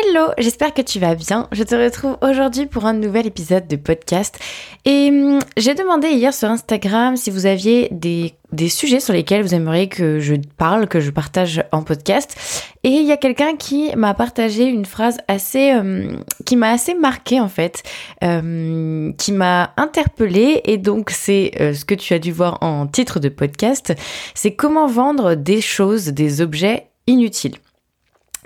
[0.00, 1.48] Hello, j'espère que tu vas bien.
[1.50, 4.38] Je te retrouve aujourd'hui pour un nouvel épisode de podcast.
[4.84, 9.42] Et hum, j'ai demandé hier sur Instagram si vous aviez des, des, sujets sur lesquels
[9.42, 12.36] vous aimeriez que je parle, que je partage en podcast.
[12.84, 16.94] Et il y a quelqu'un qui m'a partagé une phrase assez, hum, qui m'a assez
[16.94, 17.82] marqué en fait,
[18.22, 20.60] hum, qui m'a interpellée.
[20.66, 23.94] Et donc c'est euh, ce que tu as dû voir en titre de podcast.
[24.34, 27.56] C'est comment vendre des choses, des objets inutiles.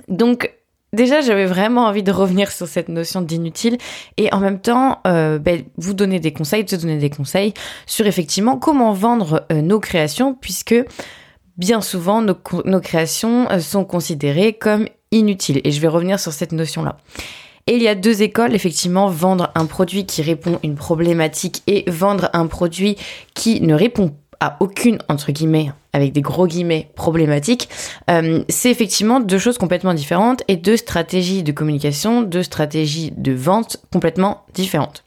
[0.09, 0.51] Donc
[0.95, 3.79] Déjà, j'avais vraiment envie de revenir sur cette notion d'inutile
[4.19, 7.55] et en même temps, euh, ben, vous donner des conseils, te donner des conseils
[7.87, 10.75] sur effectivement comment vendre euh, nos créations, puisque
[11.57, 12.35] bien souvent, nos,
[12.81, 15.63] créations euh, sont considérées comme inutiles.
[15.65, 16.99] Et je vais revenir sur cette notion-là.
[17.67, 21.63] Et il y a deux écoles, effectivement, vendre un produit qui répond à une problématique
[21.67, 22.99] et vendre un produit
[23.33, 24.22] qui ne répond pas
[24.61, 27.69] aucune, entre guillemets, avec des gros guillemets, problématiques,
[28.11, 33.33] euh, c'est effectivement deux choses complètement différentes et deux stratégies de communication, deux stratégies de
[33.33, 35.05] vente complètement différentes.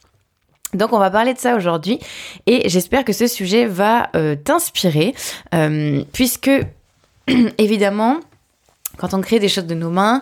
[0.73, 1.99] Donc on va parler de ça aujourd'hui
[2.47, 5.15] et j'espère que ce sujet va euh, t'inspirer
[5.53, 6.51] euh, puisque
[7.57, 8.19] évidemment
[8.97, 10.21] quand on crée des choses de nos mains,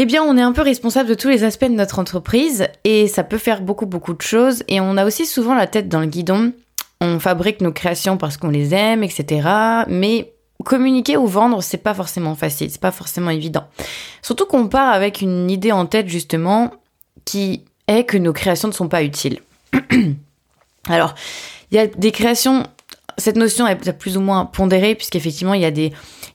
[0.00, 3.08] eh bien, on est un peu responsable de tous les aspects de notre entreprise et
[3.08, 4.62] ça peut faire beaucoup, beaucoup de choses.
[4.68, 6.52] Et on a aussi souvent la tête dans le guidon
[7.00, 9.48] on fabrique nos créations parce qu'on les aime, etc.
[9.88, 10.32] Mais
[10.64, 13.64] communiquer ou vendre, c'est pas forcément facile, c'est pas forcément évident.
[14.22, 16.72] Surtout qu'on part avec une idée en tête justement
[17.24, 19.40] qui est que nos créations ne sont pas utiles.
[20.88, 21.14] Alors,
[21.70, 22.64] il y a des créations,
[23.18, 25.70] cette notion est plus ou moins pondérée puisqu'effectivement il y a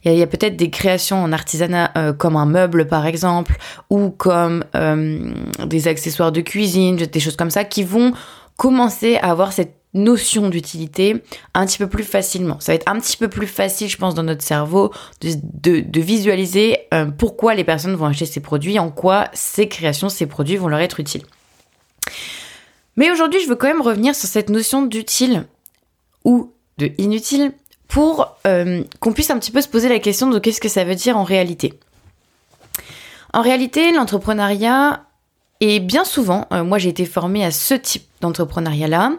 [0.06, 3.56] il y a, peut-être des créations en artisanat euh, comme un meuble par exemple
[3.89, 5.34] ou comme euh,
[5.66, 8.11] des accessoires de cuisine, des choses comme ça qui vont
[8.58, 12.60] commencer à avoir cette notion d'utilité un petit peu plus facilement.
[12.60, 14.92] Ça va être un petit peu plus facile, je pense, dans notre cerveau
[15.22, 20.26] de, visualiser euh, pourquoi les personnes vont acheter ces produits, en quoi ces créations, ces
[20.26, 21.24] produits vont leur être utiles.
[22.96, 25.46] Mais aujourd'hui, je veux quand même revenir sur cette notion d'utile
[26.24, 27.52] ou de inutile
[27.88, 30.84] pour euh, qu'on puisse un petit peu se poser la question de qu'est-ce que ça
[30.84, 31.74] veut dire en réalité.
[33.34, 35.06] En réalité, l'entrepreneuriat
[35.69, 39.13] est bien souvent, euh, moi j'ai été formée à ce type d'entrepreneuriat-là,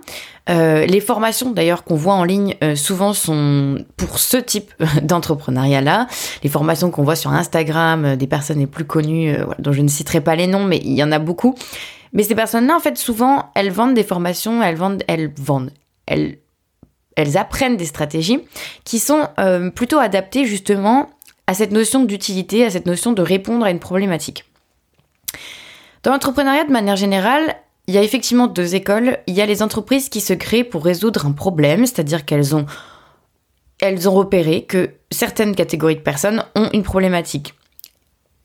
[0.50, 4.72] euh, les formations d'ailleurs qu'on voit en ligne euh, souvent sont pour ce type
[5.03, 6.06] d'entrepreneuriat-là.
[6.43, 10.21] Les formations qu'on voit sur Instagram des personnes les plus connues, dont je ne citerai
[10.21, 11.54] pas les noms, mais il y en a beaucoup.
[12.12, 15.72] Mais ces personnes-là, en fait, souvent, elles vendent des formations, elles vendent, elles vendent,
[16.06, 16.38] elles,
[17.16, 18.41] elles apprennent des stratégies
[18.84, 19.28] qui sont
[19.75, 21.10] plutôt adaptées justement
[21.47, 24.44] à cette notion d'utilité, à cette notion de répondre à une problématique.
[26.04, 27.56] Dans l'entrepreneuriat, de manière générale,
[27.87, 29.19] il y a effectivement deux écoles.
[29.26, 32.66] Il y a les entreprises qui se créent pour résoudre un problème, c'est-à-dire qu'elles ont,
[33.81, 37.54] elles ont repéré que certaines catégories de personnes ont une problématique.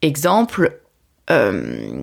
[0.02, 0.80] Exemple,
[1.30, 2.02] euh,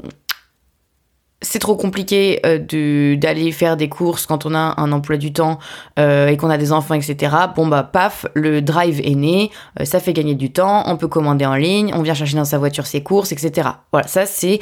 [1.41, 5.59] c'est trop compliqué euh, d'aller faire des courses quand on a un emploi du temps
[5.99, 7.35] euh, et qu'on a des enfants, etc.
[7.57, 9.51] Bon bah paf, le drive est né,
[9.85, 12.59] ça fait gagner du temps, on peut commander en ligne, on vient chercher dans sa
[12.59, 13.71] voiture ses courses, etc.
[13.91, 14.61] Voilà, ça c'est...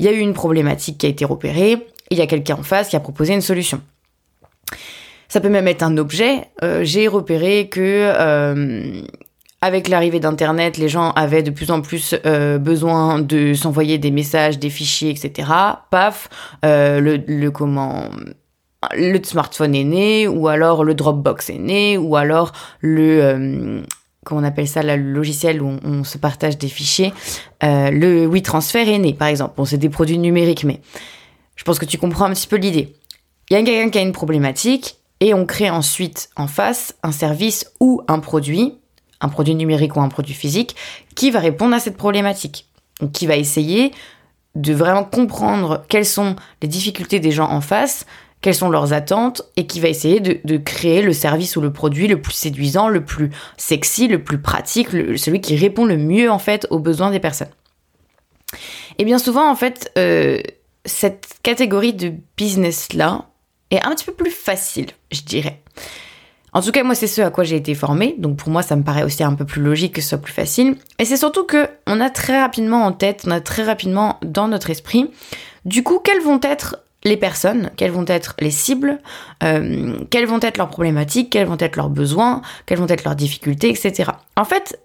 [0.00, 2.62] Il y a eu une problématique qui a été repérée, il y a quelqu'un en
[2.62, 3.82] face qui a proposé une solution.
[5.28, 6.48] Ça peut même être un objet.
[6.64, 9.02] Euh, j'ai repéré que euh,
[9.60, 14.10] avec l'arrivée d'Internet, les gens avaient de plus en plus euh, besoin de s'envoyer des
[14.10, 15.50] messages, des fichiers, etc.
[15.90, 16.30] Paf,
[16.62, 18.04] le, comment
[18.96, 23.82] le smartphone est né, ou alors le Dropbox est né, ou alors le
[24.36, 27.12] on appelle ça le logiciel où on, se partage des fichiers,
[27.62, 29.54] le WeTransfer est né, par exemple.
[29.56, 30.80] Bon, c'est des produits numériques, mais
[31.56, 32.96] je pense que tu comprends un petit peu l'idée.
[33.50, 37.12] Il y a quelqu'un qui a une problématique et on crée ensuite en face un
[37.12, 38.78] service ou un produit,
[39.20, 40.74] un produit numérique ou un produit physique,
[41.14, 42.66] qui va répondre à cette problématique.
[43.00, 43.92] Donc qui va essayer
[44.54, 48.06] de vraiment comprendre quelles sont les difficultés des gens en face,
[48.40, 52.08] quelles sont leurs attentes, et qui va essayer de, créer le service ou le produit
[52.08, 56.38] le plus séduisant, le plus sexy, le plus pratique, celui qui répond le mieux en
[56.38, 57.50] fait aux besoins des personnes.
[58.98, 60.40] Et bien souvent en fait, euh,
[60.84, 63.26] cette catégorie de business-là
[63.70, 65.62] est un petit peu plus facile, je dirais.
[66.52, 68.74] En tout cas, moi, c'est ce à quoi j'ai été formée, donc pour moi, ça
[68.74, 70.76] me paraît aussi un peu plus logique que ce soit plus facile.
[70.98, 74.48] Et c'est surtout que on a très rapidement en tête, on a très rapidement dans
[74.48, 75.10] notre esprit,
[75.64, 79.00] du coup, quelles vont être les personnes, quelles vont être les cibles,
[79.42, 83.16] euh, quelles vont être leurs problématiques, quels vont être leurs besoins, quelles vont être leurs
[83.16, 84.10] difficultés, etc.
[84.36, 84.78] En fait,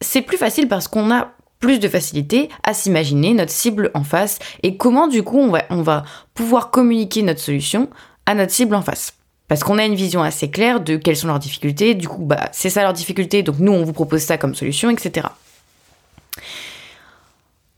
[0.00, 4.38] c'est plus facile parce qu'on a plus de facilité à s'imaginer notre cible en face
[4.62, 6.04] et comment du coup on va,
[6.34, 7.88] pouvoir communiquer notre solution
[8.26, 9.14] à notre cible en face.
[9.48, 12.48] Parce qu'on a une vision assez claire de quelles sont leurs difficultés, du coup bah,
[12.52, 15.28] c'est ça leurs difficultés, donc nous on vous propose ça comme solution, etc.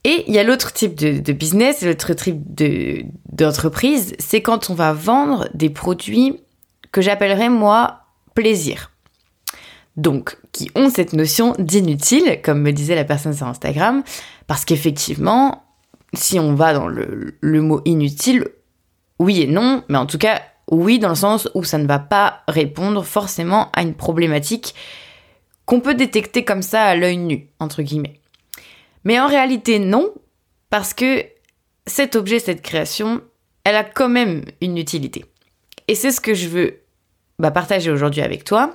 [0.04, 2.42] Et il y a l'autre type de, business, l'autre type
[3.32, 6.40] d'entreprise, c'est quand on va vendre des produits
[6.92, 8.00] que j'appellerais moi
[8.34, 8.90] plaisir.
[9.96, 14.02] Donc, qui ont cette notion d'inutile, comme me disait la personne sur Instagram,
[14.46, 15.64] parce qu'effectivement,
[16.12, 18.48] si on va dans le, le mot inutile,
[19.18, 21.98] oui et non, mais en tout cas, oui dans le sens où ça ne va
[21.98, 24.74] pas répondre forcément à une problématique
[25.64, 28.20] qu'on peut détecter comme ça à l'œil nu, entre guillemets.
[29.04, 30.12] Mais en réalité, non,
[30.70, 31.24] parce que
[31.86, 33.20] cet objet, cette création,
[33.64, 35.24] elle a quand même une utilité.
[35.88, 36.80] Et c'est ce que je veux
[37.38, 38.72] bah, partager aujourd'hui avec toi.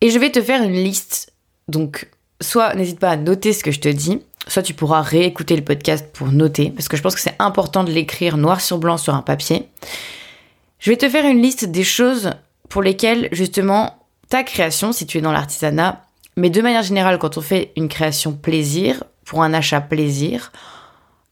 [0.00, 1.32] Et je vais te faire une liste.
[1.68, 2.08] Donc,
[2.40, 5.64] soit n'hésite pas à noter ce que je te dis, soit tu pourras réécouter le
[5.64, 8.96] podcast pour noter, parce que je pense que c'est important de l'écrire noir sur blanc
[8.96, 9.68] sur un papier.
[10.78, 12.30] Je vais te faire une liste des choses
[12.68, 16.05] pour lesquelles, justement, ta création, si tu es dans l'artisanat,
[16.36, 20.52] mais de manière générale, quand on fait une création plaisir, pour un achat plaisir,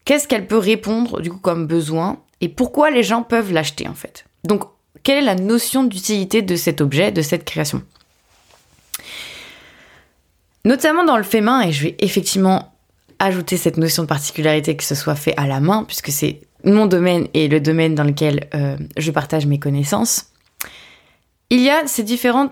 [0.03, 3.93] qu'est-ce qu'elle peut répondre du coup comme besoin et pourquoi les gens peuvent l'acheter en
[3.93, 4.25] fait?
[4.43, 4.63] Donc,
[5.03, 7.81] quelle est la notion d'utilité de cet objet, de cette création?
[10.65, 12.73] Notamment dans le fait main, et je vais effectivement
[13.19, 16.87] ajouter cette notion de particularité que ce soit fait à la main, puisque c'est mon
[16.87, 20.31] domaine et le domaine dans lequel euh, je partage mes connaissances,
[21.49, 22.49] il y a ces, différents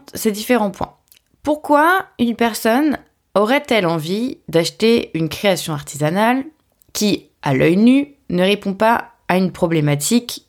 [0.70, 0.94] points.
[1.44, 2.98] Pourquoi une personne
[3.36, 6.46] aurait-elle envie d'acheter une création artisanale
[6.94, 10.48] qui, à l'œil nu, ne répond pas à une problématique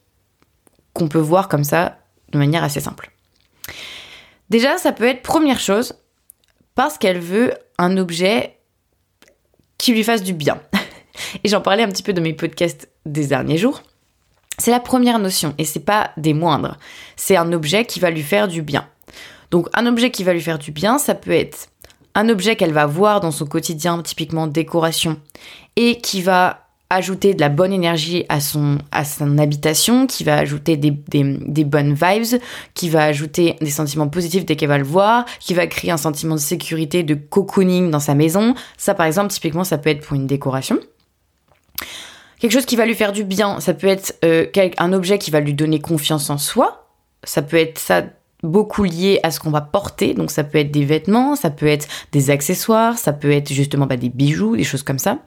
[0.93, 1.99] qu'on peut voir comme ça
[2.31, 3.11] de manière assez simple?
[4.51, 5.95] Déjà, ça peut être première chose
[6.77, 8.59] parce qu'elle veut un objet
[9.79, 10.61] qui lui fasse du bien.
[11.45, 13.83] Et j'en parlais un petit peu de mes podcasts des derniers jours.
[14.59, 16.79] C'est la première notion et c'est pas des moindres.
[17.17, 18.89] C'est un objet qui va lui faire du bien.
[19.55, 21.69] Donc un objet qui va lui faire du bien, ça peut être
[22.17, 25.17] un objet qu'elle va voir dans son quotidien, typiquement décoration,
[25.77, 28.79] et qui va ajouter de la bonne énergie à son,
[29.39, 32.41] habitation, qui va ajouter des, des, bonnes vibes,
[32.75, 35.99] qui va ajouter des sentiments positifs dès qu'elle va le voir, qui va créer un
[35.99, 38.57] sentiment de sécurité, de cocooning dans sa maison.
[38.77, 40.81] Ça, par exemple, typiquement, ça peut être pour une décoration.
[42.41, 44.47] Quelque chose qui va lui faire du bien, ça peut être euh,
[44.79, 46.89] un objet qui va lui donner confiance en soi.
[47.23, 48.03] Ça peut être ça
[48.45, 50.15] beaucoup lié à ce qu'on va porter.
[50.15, 53.87] Donc ça peut être des vêtements, ça peut être des accessoires, ça peut être justement
[53.87, 55.19] bah, des bijoux, des choses comme ça.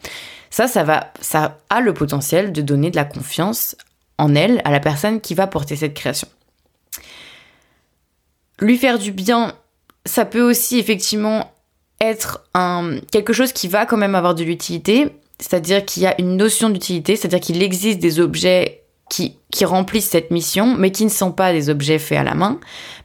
[0.50, 3.76] Ça, ça va, ça a le potentiel de donner de la confiance
[4.18, 6.28] en elle à la personne qui va porter cette création.
[8.60, 9.54] Lui faire du bien,
[10.06, 11.52] ça peut aussi effectivement
[12.00, 12.48] être
[13.12, 15.10] quelque chose qui va quand même avoir de l'utilité,
[15.40, 20.32] c'est-à-dire qu'il y a une notion d'utilité, c'est-à-dire qu'il existe des objets qui, remplissent cette
[20.32, 22.60] mission, mais qui ne sont pas des objets faits à la main.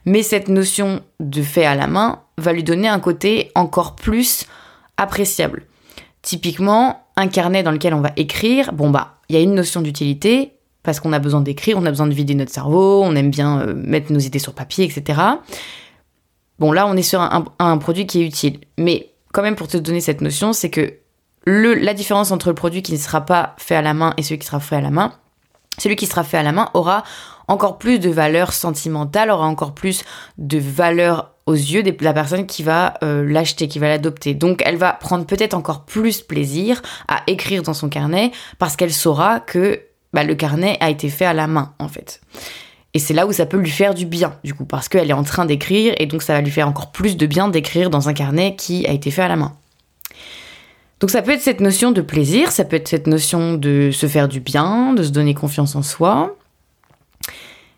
[0.05, 4.45] Mais cette notion de fait à la main va lui donner un côté encore plus
[4.97, 5.65] appréciable.
[6.21, 9.81] Typiquement, un carnet dans lequel on va écrire, bon bah, il y a une notion
[9.81, 10.53] d'utilité,
[10.83, 13.61] parce qu'on a besoin d'écrire, on a besoin de vider notre cerveau, on aime bien
[13.61, 15.19] euh, mettre nos idées sur papier, etc.
[16.59, 18.59] Bon, là, on est sur un, un, produit qui est utile.
[18.77, 20.93] Mais quand même, pour te donner cette notion, c'est que
[21.45, 24.39] la différence entre le produit qui ne sera pas fait à la main et celui
[24.39, 25.13] qui sera fait à la main,
[25.77, 27.03] celui qui sera fait à la main aura
[27.47, 30.03] encore plus de valeur sentimentale, aura encore plus
[30.37, 34.33] de valeur aux yeux de la personne qui va euh, l'acheter, qui va l'adopter.
[34.33, 38.93] Donc elle va prendre peut-être encore plus plaisir à écrire dans son carnet parce qu'elle
[38.93, 39.81] saura que
[40.13, 42.21] bah, le carnet a été fait à la main en fait.
[42.93, 45.13] Et c'est là où ça peut lui faire du bien, du coup, parce qu'elle est
[45.13, 48.07] en train d'écrire et donc ça va lui faire encore plus de bien d'écrire dans
[48.07, 49.57] un carnet qui a été fait à la main.
[51.03, 54.07] Donc ça peut être cette notion de plaisir, ça peut être cette notion de se
[54.07, 56.37] faire du bien, de se donner confiance en soi.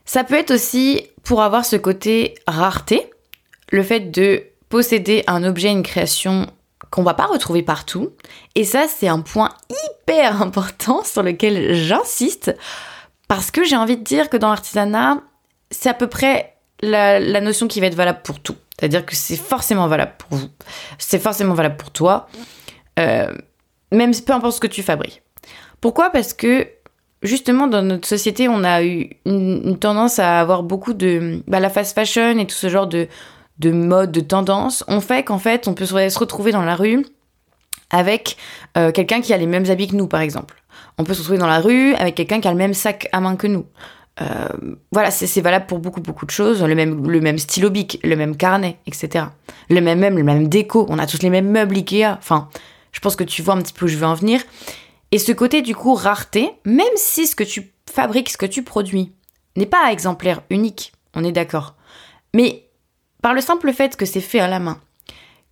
[0.05, 3.09] Ça peut être aussi pour avoir ce côté rareté,
[3.71, 6.45] le fait de posséder un objet, une création
[6.91, 8.11] qu'on va pas retrouver partout.
[8.53, 12.55] Et ça, c'est un point hyper important sur lequel j'insiste
[13.27, 15.17] parce que j'ai envie de dire que dans l'artisanat,
[15.71, 18.55] c'est à peu près la, la, notion qui va être valable pour tout.
[18.77, 20.49] C'est-à-dire que c'est forcément valable pour vous.
[20.99, 22.27] C'est forcément valable pour toi.
[22.99, 23.33] Euh,
[23.91, 25.21] même peu importe ce que tu fabriques.
[25.81, 26.09] Pourquoi?
[26.09, 26.67] Parce que
[27.21, 31.69] justement dans notre société, on a eu une, tendance à avoir beaucoup de bah, la
[31.69, 33.07] fast fashion et tout ce genre de
[33.59, 37.05] de mode, de tendance, on fait qu'en fait, on peut se retrouver dans la rue
[37.89, 38.35] avec
[38.77, 40.61] euh, quelqu'un qui a les mêmes habits que nous, par exemple.
[40.97, 43.21] On peut se retrouver dans la rue avec quelqu'un qui a le même sac à
[43.21, 43.65] main que nous.
[44.21, 44.47] Euh,
[44.91, 46.63] voilà, c'est valable pour beaucoup beaucoup de choses.
[46.63, 49.25] Le même le même stylo bic, le même carnet, etc.
[49.69, 50.85] Le même même le même déco.
[50.89, 52.17] On a tous les mêmes meubles Ikea.
[52.17, 52.49] Enfin,
[52.95, 54.41] je pense que tu vois un petit peu où je veux en venir.
[55.11, 58.63] Et ce côté du coup rareté, même si ce que tu fabriques, ce que tu
[58.63, 59.11] produis,
[59.57, 61.75] n'est pas exemplaire unique, on est d'accord.
[62.33, 62.69] Mais
[63.21, 64.79] par le simple fait que c'est fait à la main,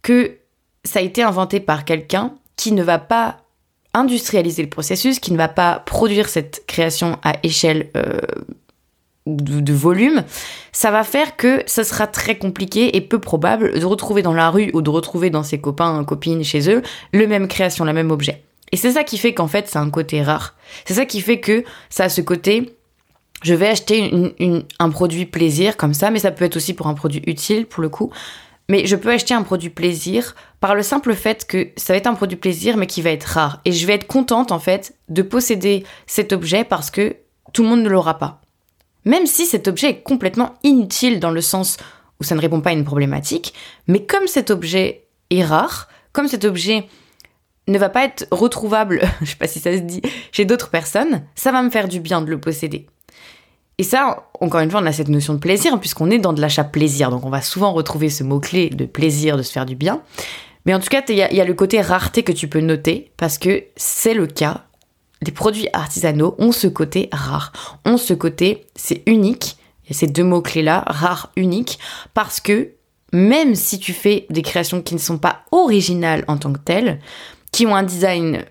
[0.01, 0.38] que
[0.85, 3.41] ça a été inventé par quelqu'un qui ne va pas
[3.93, 8.19] industrialiser le processus, qui ne va pas produire cette création à échelle euh,
[9.25, 10.24] de, volume,
[10.72, 14.50] ça va faire que ça sera très compliqué et peu probable de retrouver dans la
[14.50, 16.82] rue ou de retrouver dans ses copains, copines chez eux,
[17.13, 18.44] le même création, le même objet.
[18.72, 20.56] Et c'est ça qui fait qu'en fait, c'est un côté rare.
[20.86, 22.75] C'est ça qui fait que ça a ce côté,
[23.44, 24.34] je vais acheter
[24.80, 27.82] un produit plaisir comme ça, mais ça peut être aussi pour un produit utile pour
[27.84, 28.12] le coup.
[28.70, 32.08] Mais je peux acheter un produit plaisir par le simple fait que ça va être
[32.08, 33.60] un produit plaisir, mais qui va être rare.
[33.65, 37.18] Et je vais être contente, en fait, de posséder cet objet parce que
[37.51, 38.42] tout le monde ne l'aura pas.
[39.05, 41.77] Même si cet objet est complètement inutile dans le sens
[42.19, 43.53] où ça ne répond pas à une problématique,
[43.88, 46.88] mais comme cet objet est rare, comme cet objet
[47.67, 51.24] ne va pas être retrouvable, je sais pas si ça se dit, chez d'autres personnes,
[51.36, 52.88] ça va me faire du bien de le posséder.
[53.79, 56.41] Et ça, encore une fois, on a cette notion de plaisir, puisqu'on est dans de
[56.41, 59.75] l'achat plaisir, donc on va souvent retrouver ce mot-clé de plaisir, de se faire du
[59.75, 60.03] bien.
[60.65, 63.12] Mais en tout cas, il y, y, a le côté rareté que tu peux noter,
[63.17, 64.65] parce que c'est le cas
[65.25, 67.51] les produits artisanaux ont ce côté rare,
[67.86, 69.58] ont ce côté, c'est unique,
[69.89, 71.80] et ces deux mots-clés-là, rare, unique,
[72.13, 72.72] parce que
[73.12, 77.00] même si tu fais des créations qui ne sont pas originales en tant que telles,
[77.51, 78.44] qui ont un design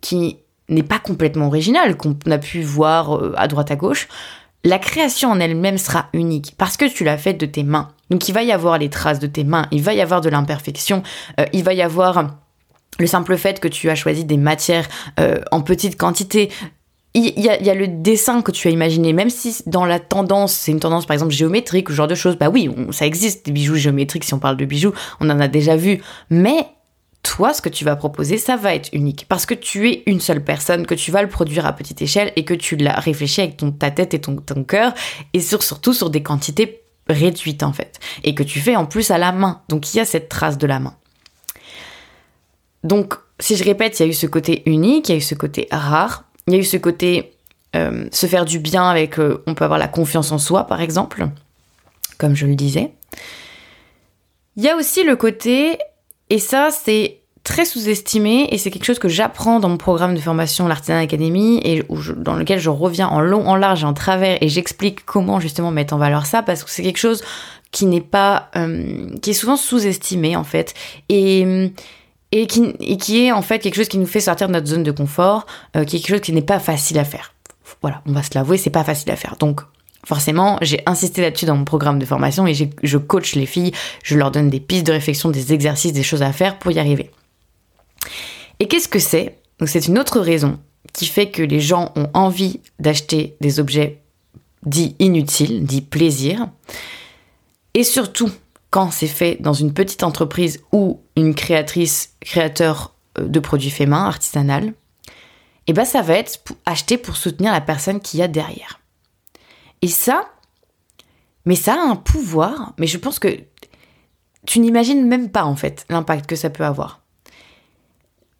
[0.00, 4.08] qui n'est pas complètement original, qu'on a pu voir euh, à droite à gauche,
[4.64, 7.90] la création en elle-même sera unique parce que tu l'as faite de tes mains.
[8.10, 10.28] Donc il va y avoir les traces de tes mains, il va y avoir de
[10.28, 11.02] l'imperfection,
[11.38, 12.38] euh, il va y avoir
[12.98, 14.88] le simple fait que tu as choisi des matières
[15.20, 16.50] euh, en petite quantité,
[17.14, 20.70] il y, a, le dessin que tu as imaginé, même si dans la tendance, c'est
[20.70, 23.52] une tendance par exemple géométrique ou ce genre de choses, bah oui, ça existe des
[23.52, 26.66] bijoux géométriques si on parle de bijoux, on en a déjà vu, mais
[27.22, 30.20] toi, ce que tu vas proposer, ça va être unique parce que tu es une
[30.20, 33.40] seule personne, que tu vas le produire à petite échelle et que tu l'as réfléchi
[33.40, 34.92] avec ton, ta tête et ton, ton cœur
[35.32, 39.18] et surtout sur des quantités réduites en fait et que tu fais en plus à
[39.18, 39.62] la main.
[39.68, 40.96] Donc il y a cette trace de la main.
[42.86, 45.22] Donc, si je répète, il y a eu ce côté unique, il y a eu
[45.22, 47.32] ce côté rare, il y a eu ce côté
[47.74, 50.80] euh, se faire du bien avec, euh, on peut avoir la confiance en soi, par
[50.80, 51.28] exemple,
[52.18, 52.92] comme je le disais.
[54.56, 55.78] Il y a aussi le côté,
[56.30, 60.20] et ça c'est très sous-estimé, et c'est quelque chose que j'apprends dans mon programme de
[60.20, 61.84] formation l'Artisan Academy, et
[62.16, 65.70] dans lequel je reviens en long, en large et en travers, et j'explique comment justement
[65.70, 67.22] mettre en valeur ça, parce que c'est quelque chose
[67.72, 70.72] qui n'est pas, euh, qui est souvent sous-estimé en fait.
[71.08, 71.72] Et
[72.32, 74.90] et qui, est en fait quelque chose qui nous fait sortir de notre zone de
[74.90, 77.32] confort, euh, quelque chose qui n'est pas facile à faire.
[77.82, 79.36] Voilà, on va se l'avouer, c'est pas facile à faire.
[79.38, 79.60] Donc,
[80.04, 84.16] forcément, j'ai insisté là-dessus dans mon programme de formation et je coach les filles, je
[84.16, 87.10] leur donne des pistes de réflexion, des exercices, des choses à faire pour y arriver.
[88.60, 89.38] Et qu'est-ce que c'est?
[89.58, 90.58] Donc, c'est une autre raison
[90.92, 94.00] qui fait que les gens ont envie d'acheter des objets
[94.64, 96.48] dits inutiles, dits plaisir.
[97.74, 98.30] Et surtout,
[98.70, 103.88] quand c'est fait dans une petite entreprise ou une créatrice, créateur euh, de produits faits
[103.88, 104.74] main, artisanal,
[105.68, 108.80] et eh ben ça va être acheté pour soutenir la personne qui y a derrière.
[109.82, 110.30] Et ça,
[111.44, 113.40] mais ça a un pouvoir, mais je pense que
[114.46, 117.02] tu n'imagines même pas en fait l'impact que ça peut avoir.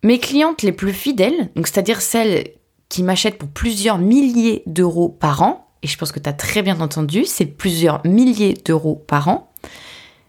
[0.04, 2.52] Mes clientes les plus fidèles, c'est-à-dire celles
[2.88, 6.62] qui m'achètent pour plusieurs milliers d'euros par an, et je pense que tu as très
[6.62, 9.52] bien entendu, c'est plusieurs milliers d'euros par an,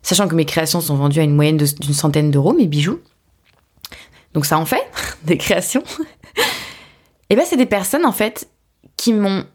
[0.07, 3.01] sachant que mes créations sont vendues à une moyenne d'une centaine d'euros, mes bijoux.
[4.33, 4.89] Donc ça en fait
[5.23, 5.83] des créations.
[7.29, 8.47] et ben c'est des personnes en fait
[8.95, 9.45] qui m'ont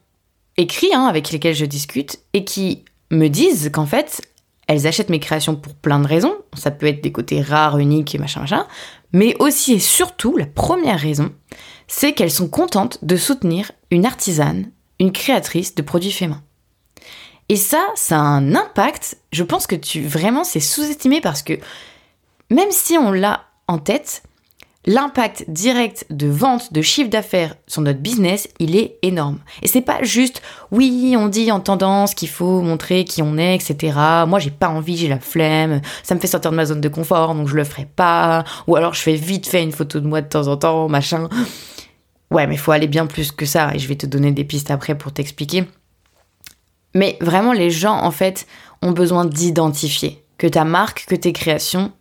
[0.58, 4.20] écrit, hein, avec lesquelles je discute, et qui me disent qu'en fait,
[4.68, 6.34] elles achètent mes créations pour plein de raisons.
[6.54, 8.66] Ça peut être des côtés rares, uniques machin, machin.
[9.14, 11.32] Mais aussi et surtout, la première raison,
[11.88, 16.42] c'est qu'elles sont contentes de soutenir une artisane, une créatrice de produits faits main.
[17.52, 19.18] Et ça, ça a un impact.
[19.30, 21.52] Je pense que tu vraiment c'est sous-estimé parce que
[22.48, 24.22] même si on l'a en tête,
[24.86, 29.38] l'impact direct de vente, de chiffre d'affaires sur notre business, il est énorme.
[29.60, 30.40] Et c'est pas juste,
[30.70, 33.98] oui, on dit en tendance qu'il faut montrer qui on est, etc.
[34.26, 36.88] Moi, j'ai pas envie, j'ai la flemme, ça me fait sortir de ma zone de
[36.88, 38.44] confort, donc je le ferai pas.
[38.66, 41.28] Ou alors je fais vite fait une photo de moi de temps en temps, machin.
[42.30, 44.44] Ouais, mais il faut aller bien plus que ça, et je vais te donner des
[44.44, 45.66] pistes après pour t'expliquer.
[46.94, 48.46] Mais vraiment, les gens, en fait,
[48.82, 51.92] ont besoin d'identifier que ta marque, que tes créations,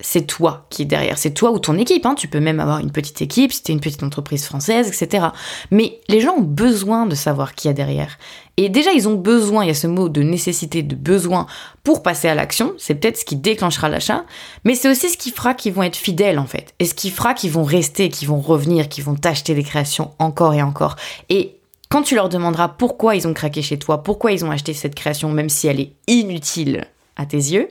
[0.00, 1.18] c'est toi qui est derrière.
[1.18, 2.04] C'est toi ou ton équipe.
[2.04, 2.14] Hein.
[2.14, 5.28] Tu peux même avoir une petite équipe si tu une petite entreprise française, etc.
[5.70, 8.18] Mais les gens ont besoin de savoir qui y a derrière.
[8.56, 11.46] Et déjà, ils ont besoin, il y a ce mot de nécessité, de besoin
[11.82, 12.74] pour passer à l'action.
[12.78, 14.24] C'est peut-être ce qui déclenchera l'achat,
[14.64, 16.74] mais c'est aussi ce qui fera qu'ils vont être fidèles en fait.
[16.78, 20.12] Et ce qui fera qu'ils vont rester, qu'ils vont revenir, qu'ils vont t'acheter des créations
[20.18, 20.96] encore et encore.
[21.30, 21.56] Et
[21.94, 24.96] quand tu leur demanderas pourquoi ils ont craqué chez toi, pourquoi ils ont acheté cette
[24.96, 27.68] création, même si elle est inutile à tes yeux,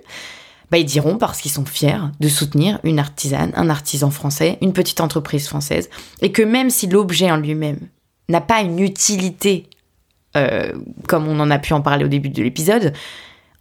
[0.72, 4.72] bah, ils diront parce qu'ils sont fiers de soutenir une artisane, un artisan français, une
[4.72, 5.90] petite entreprise française,
[6.22, 7.80] et que même si l'objet en lui-même
[8.30, 9.68] n'a pas une utilité,
[10.38, 10.72] euh,
[11.10, 12.94] comme on en a pu en parler au début de l'épisode,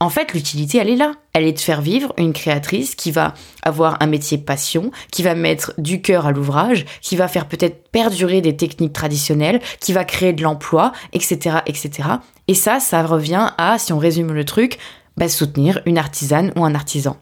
[0.02, 1.12] en fait, l'utilité, elle est là.
[1.32, 5.36] Elle est de faire vivre une créatrice qui va avoir un métier passion, qui va
[5.36, 10.04] mettre du cœur à l'ouvrage, qui va faire peut-être perdurer des techniques traditionnelles, qui va
[10.04, 12.08] créer de l'emploi, etc., etc.
[12.48, 14.78] Et ça, ça revient à, si on résume le truc,
[15.16, 17.16] bah, soutenir une artisane ou un artisan.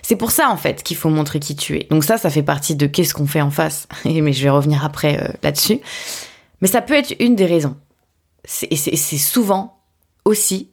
[0.00, 1.86] C'est pour ça en fait qu'il faut montrer qui tu es.
[1.90, 3.86] Donc ça, ça fait partie de qu'est-ce qu'on fait en face.
[4.06, 5.80] Mais je vais revenir après euh, là-dessus.
[6.62, 7.76] Mais ça peut être une des raisons.
[8.70, 9.82] Et c'est souvent
[10.24, 10.71] aussi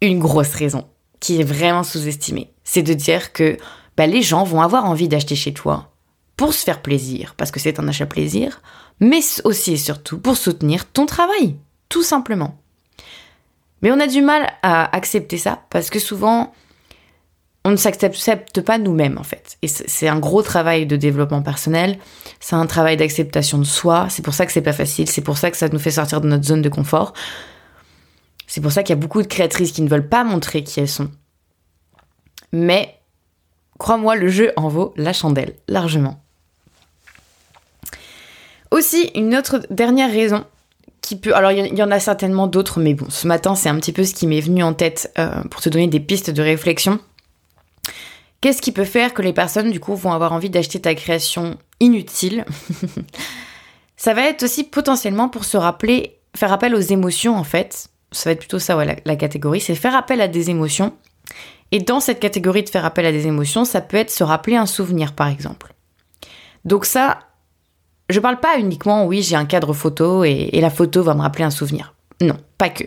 [0.00, 0.86] une grosse raison
[1.20, 2.52] qui est vraiment sous-estimée.
[2.64, 3.56] C'est de dire que
[3.96, 5.92] bah, les gens vont avoir envie d'acheter chez toi
[6.36, 8.62] pour se faire plaisir, parce que c'est un achat plaisir,
[8.98, 11.56] mais aussi et surtout pour soutenir ton travail,
[11.90, 12.58] tout simplement.
[13.82, 16.54] Mais on a du mal à accepter ça, parce que souvent,
[17.64, 19.58] on ne s'accepte pas nous-mêmes en fait.
[19.60, 21.98] Et c'est un gros travail de développement personnel,
[22.40, 25.36] c'est un travail d'acceptation de soi, c'est pour ça que c'est pas facile, c'est pour
[25.36, 27.12] ça que ça nous fait sortir de notre zone de confort,
[28.50, 30.80] c'est pour ça qu'il y a beaucoup de créatrices qui ne veulent pas montrer qui
[30.80, 31.08] elles sont.
[32.50, 32.98] Mais,
[33.78, 36.20] crois-moi, le jeu en vaut la chandelle, largement.
[38.72, 40.44] Aussi, une autre dernière raison
[41.00, 41.32] qui peut...
[41.32, 44.02] Alors, il y en a certainement d'autres, mais bon, ce matin, c'est un petit peu
[44.02, 46.98] ce qui m'est venu en tête euh, pour te donner des pistes de réflexion.
[48.40, 51.56] Qu'est-ce qui peut faire que les personnes, du coup, vont avoir envie d'acheter ta création
[51.78, 52.44] inutile?
[53.96, 58.28] Ça va être aussi potentiellement pour se rappeler, faire appel aux émotions, en fait, ça
[58.28, 60.94] va être plutôt ça, ouais, la, catégorie, c'est faire appel à des émotions.
[61.72, 64.56] Et dans cette catégorie de faire appel à des émotions, ça peut être se rappeler
[64.56, 65.72] un souvenir, par exemple.
[66.64, 67.20] Donc ça,
[68.08, 71.44] je parle pas uniquement, oui, j'ai un cadre photo et, la photo va me rappeler
[71.44, 71.94] un souvenir.
[72.20, 72.84] Non, pas que.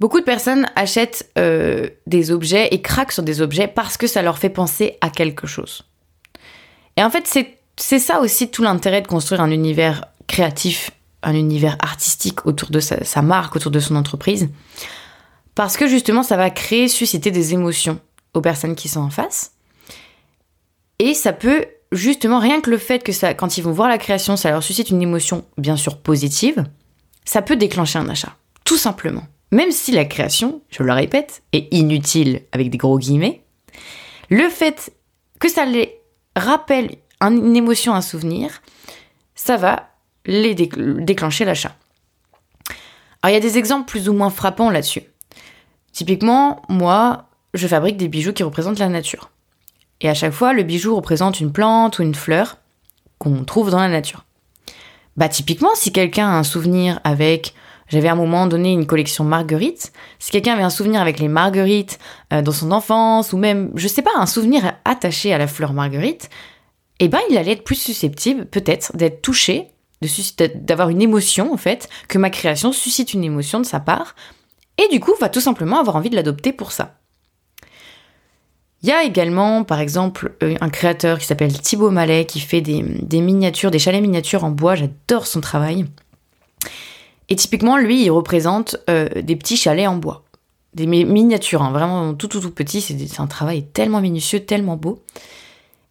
[0.00, 4.20] Beaucoup de personnes achètent euh, des objets et craquent sur des objets parce que ça
[4.22, 5.84] leur fait penser à quelque chose.
[6.96, 7.26] Et en fait,
[7.76, 10.90] c'est ça aussi tout l'intérêt de construire un univers créatif
[11.24, 14.48] un univers artistique autour de sa, marque, autour de son entreprise.
[15.54, 18.00] Parce que justement, ça va créer, susciter des émotions
[18.34, 19.52] aux personnes qui sont en face.
[20.98, 23.98] Et ça peut, justement, rien que le fait que ça, quand ils vont voir la
[23.98, 26.64] création, ça leur suscite une émotion, bien sûr, positive,
[27.24, 28.36] ça peut déclencher un achat.
[28.64, 29.24] Tout simplement.
[29.52, 33.44] Même si la création, je le répète, est inutile avec des gros guillemets,
[34.30, 34.92] le fait
[35.38, 36.00] que ça les
[36.34, 38.62] rappelle une émotion, un souvenir,
[39.34, 39.93] ça va
[40.26, 41.76] les déclencher l'achat.
[43.22, 45.02] Alors il y a des exemples plus ou moins frappants là-dessus.
[45.92, 49.30] Typiquement, moi, je fabrique des bijoux qui représentent la nature.
[50.00, 52.58] Et à chaque fois, le bijou représente une plante ou une fleur
[53.18, 54.24] qu'on trouve dans la nature.
[55.16, 57.54] Bah typiquement, si quelqu'un a un souvenir avec,
[57.88, 61.28] j'avais à un moment donné une collection marguerites, si quelqu'un avait un souvenir avec les
[61.28, 61.98] marguerites
[62.32, 65.72] euh, dans son enfance, ou même, je sais pas, un souvenir attaché à la fleur
[65.72, 66.28] marguerite,
[66.98, 69.68] eh ben il allait être plus susceptible peut-être d'être touché
[70.56, 74.14] d'avoir une émotion en fait, que ma création suscite une émotion de sa part,
[74.78, 76.96] et du coup va tout simplement avoir envie de l'adopter pour ça.
[78.84, 82.60] Il y a également, par exemple, euh, un créateur qui s'appelle Thibaut Mallet qui fait
[82.60, 84.74] des, miniatures, des chalets miniatures en bois.
[84.74, 85.86] J'adore son travail.
[87.30, 90.22] Et typiquement, lui, il représente euh, des petits chalets en bois.
[90.74, 92.82] Des miniatures, hein, vraiment tout, tout, tout petit.
[92.82, 95.02] C'est un travail tellement minutieux, tellement beau.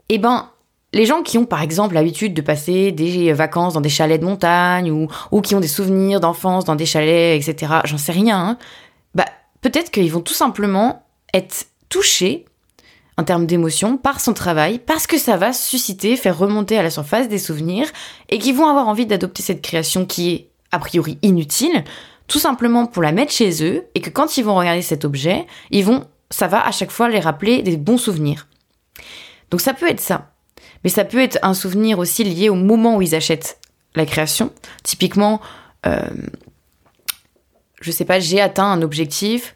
[0.10, 0.50] Et eh ben,
[0.94, 4.26] les gens qui ont par exemple l'habitude de passer des vacances dans des chalets de
[4.26, 8.58] montagne ou, qui ont des souvenirs d'enfance dans des chalets, etc., j'en sais rien, hein,
[9.16, 9.26] bah,
[9.62, 12.46] peut-être qu'ils vont tout simplement être touchés
[13.18, 16.90] en termes d'émotion par son travail, parce que ça va susciter, faire remonter à la
[16.90, 17.88] surface des souvenirs,
[18.30, 21.84] et qu'ils vont avoir envie d'adopter cette création qui est a priori inutile,
[22.28, 25.46] tout simplement pour la mettre chez eux, et que quand ils vont regarder cet objet,
[25.70, 28.48] ils vont, ça va à chaque fois les rappeler des bons souvenirs.
[29.52, 30.33] Donc ça peut être ça.
[30.84, 33.60] Mais ça peut être un souvenir aussi lié au moment où ils achètent
[33.96, 34.52] la création.
[34.84, 35.42] Typiquement,
[35.86, 36.10] euh,
[37.82, 39.56] je sais pas, j'ai atteint un objectif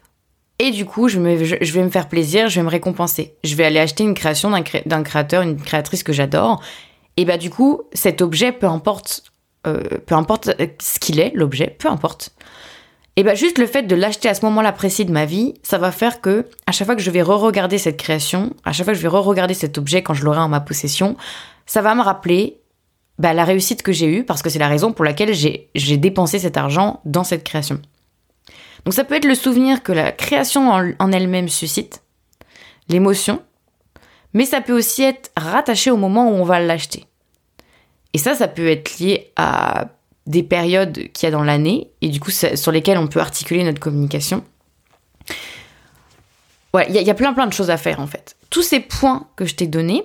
[0.60, 3.36] et du coup, je, vais me faire plaisir, je vais me récompenser.
[3.44, 4.52] Je vais aller acheter une création
[4.86, 6.62] d'un créateur, une créatrice que j'adore.
[7.16, 9.24] Et bah du coup, cet objet, peu importe,
[9.68, 12.32] euh, peu importe ce qu'il est, l'objet, peu importe.
[13.20, 15.80] Et bah juste le fait de l'acheter à ce moment-là précis de ma vie, ça
[15.80, 18.94] va faire que à chaque fois que je vais re-regarder cette création, à chaque fois
[18.94, 21.18] que je vais re-regarder cet objet quand je l'aurai en ma possession,
[21.66, 22.62] ça va me rappeler
[23.18, 26.38] bah, la réussite que j'ai eue parce que c'est la raison pour laquelle j'ai dépensé
[26.38, 27.82] cet argent dans cette création.
[28.86, 32.04] Donc ça peut être le souvenir que la création en, en elle-même suscite,
[32.88, 33.42] l'émotion,
[34.36, 37.06] mais ça peut aussi être rattaché au moment où on va l'acheter.
[38.14, 39.88] Et ça, ça peut être lié à
[40.28, 43.64] des périodes qu'il y a dans l'année et du coup sur lesquelles on peut articuler
[43.64, 44.44] notre communication.
[46.74, 48.36] Ouais, il y, a plein plein de choses à faire en fait.
[48.50, 50.04] Tous ces points que je t'ai donnés,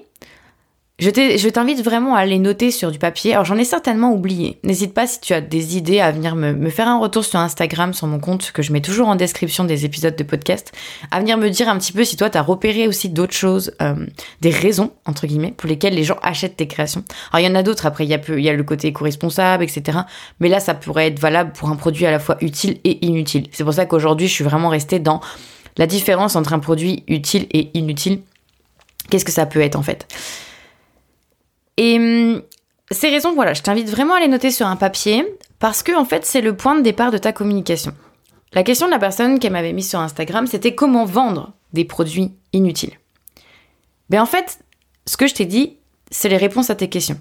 [1.03, 3.33] je t'invite vraiment à les noter sur du papier.
[3.33, 4.59] Alors j'en ai certainement oublié.
[4.62, 7.93] N'hésite pas si tu as des idées à venir me, faire un retour sur Instagram,
[7.93, 10.73] sur mon compte, que je mets toujours en description des épisodes de podcast,
[11.11, 13.95] à venir me dire un petit peu si toi t'as repéré aussi d'autres choses, euh,
[14.41, 17.05] des raisons, entre guillemets, pour lesquelles les gens achètent tes créations.
[17.33, 19.65] Alors il y en a d'autres, après il y, il y a le côté éco-responsable,
[19.65, 19.99] etc.
[20.38, 23.49] Mais là ça pourrait être valable pour un produit à la fois utile et inutile.
[23.51, 25.21] C'est pour ça qu'aujourd'hui je suis vraiment restée dans
[25.79, 28.21] la différence entre un produit utile et inutile.
[29.11, 30.07] Qu'est-ce que ça peut être en fait?
[31.77, 32.43] Et hum,
[32.91, 35.25] ces raisons, voilà, je t'invite vraiment à les noter sur un papier
[35.59, 37.93] parce que en fait, c'est le point de départ de ta communication.
[38.53, 42.33] La question de la personne qu'elle m'avait mise sur Instagram, c'était comment vendre des produits
[42.53, 42.99] inutiles.
[44.11, 44.59] Ben en fait,
[45.07, 45.79] ce que je t'ai dit,
[46.11, 47.19] c'est les réponses à tes questions.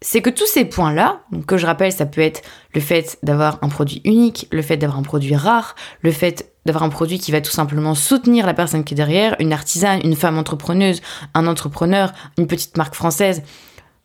[0.00, 2.42] C'est que tous ces points-là, que je rappelle, ça peut être
[2.74, 6.84] le fait d'avoir un produit unique, le fait d'avoir un produit rare, le fait d'avoir
[6.84, 10.16] un produit qui va tout simplement soutenir la personne qui est derrière, une artisane, une
[10.16, 11.02] femme entrepreneuse,
[11.34, 13.42] un entrepreneur, une petite marque française.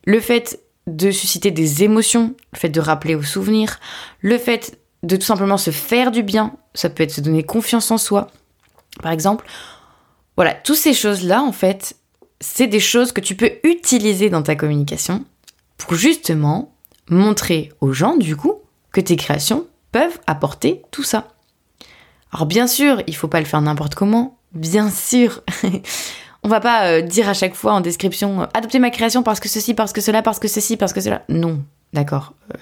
[0.04, 3.78] Le fait de susciter des émotions, le fait de rappeler aux souvenirs,
[4.20, 7.90] le fait de tout simplement se faire du bien, ça peut être se donner confiance
[7.90, 8.28] en soi,
[9.02, 9.46] par exemple.
[10.36, 11.96] Voilà, toutes ces choses-là, en fait,
[12.40, 15.24] c'est des choses que tu peux utiliser dans ta communication
[15.76, 16.74] pour justement
[17.08, 18.54] montrer aux gens, du coup,
[18.92, 21.28] que tes créations peuvent apporter tout ça.
[22.32, 24.38] Alors bien sûr, il faut pas le faire n'importe comment.
[24.52, 25.42] Bien sûr.
[26.42, 29.40] On va pas euh, dire à chaque fois en description euh, adopter ma création parce
[29.40, 31.22] que ceci, parce que cela, parce que ceci, parce que cela.
[31.28, 31.62] Non,
[31.92, 32.34] d'accord.
[32.54, 32.58] Euh,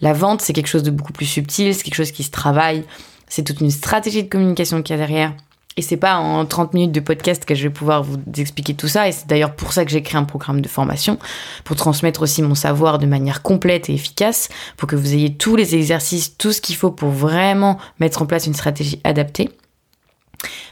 [0.00, 2.84] la vente, c'est quelque chose de beaucoup plus subtil, c'est quelque chose qui se travaille,
[3.28, 5.34] c'est toute une stratégie de communication qu'il y a derrière.
[5.76, 8.88] Et c'est pas en 30 minutes de podcast que je vais pouvoir vous expliquer tout
[8.88, 9.08] ça.
[9.08, 11.18] Et c'est d'ailleurs pour ça que j'ai créé un programme de formation,
[11.64, 15.56] pour transmettre aussi mon savoir de manière complète et efficace, pour que vous ayez tous
[15.56, 19.50] les exercices, tout ce qu'il faut pour vraiment mettre en place une stratégie adaptée.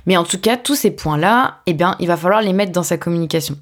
[0.06, 2.82] Mais en tout cas, tous ces points-là, eh bien, il va falloir les mettre dans
[2.82, 3.56] sa communication.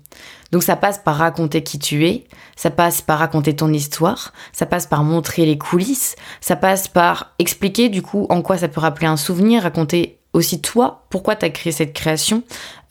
[0.53, 4.65] Donc ça passe par raconter qui tu es, ça passe par raconter ton histoire, ça
[4.65, 8.81] passe par montrer les coulisses, ça passe par expliquer du coup en quoi ça peut
[8.81, 12.43] rappeler un souvenir, raconter aussi toi, pourquoi tu as créé cette création,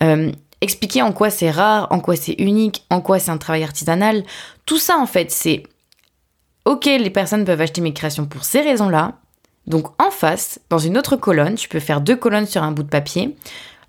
[0.04, 0.32] euh,
[0.62, 4.24] expliquer en quoi c'est rare, en quoi c'est unique, en quoi c'est un travail artisanal.
[4.66, 5.64] Tout ça, en fait, c'est
[6.66, 9.14] ok, les personnes peuvent acheter mes créations pour ces raisons-là.
[9.68, 12.84] Donc en face, dans une autre colonne, tu peux faire deux colonnes sur un bout
[12.84, 13.36] de papier.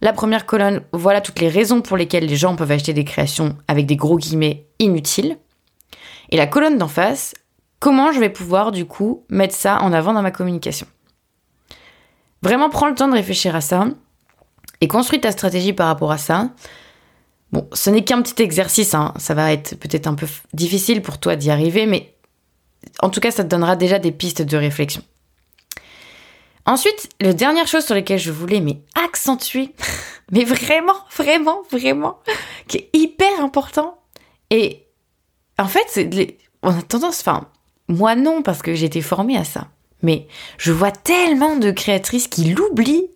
[0.02, 3.56] La première colonne, voilà toutes les raisons pour lesquelles les gens peuvent acheter des créations
[3.68, 5.38] avec des gros guillemets inutiles.
[6.30, 7.34] Et la colonne d'en face,
[7.80, 10.86] comment je vais pouvoir du coup mettre ça en avant dans ma communication.
[12.42, 13.86] Vraiment, prends le temps de réfléchir à ça
[14.80, 16.50] et construis ta stratégie par rapport à ça.
[17.52, 19.14] Bon, ce n'est qu'un petit exercice, hein.
[19.16, 22.14] ça va être peut-être un peu difficile pour toi d'y arriver, mais
[23.00, 25.02] en tout cas, ça te donnera déjà des pistes de réflexion.
[26.66, 29.72] Ensuite, la dernière chose sur laquelle je voulais mais accentuer,
[30.32, 32.18] mais vraiment, vraiment, vraiment,
[32.66, 33.98] qui est hyper important.
[34.50, 34.86] Et
[35.58, 37.48] en fait, on a tendance, enfin,
[37.88, 39.68] moi non, parce que j'ai été formée à ça.
[40.06, 43.08] Mais je vois tellement de créatrices qui l'oublient